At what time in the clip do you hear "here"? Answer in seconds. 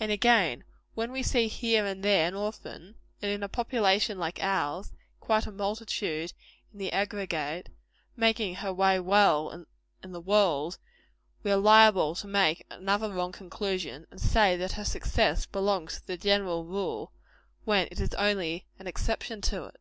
1.46-1.86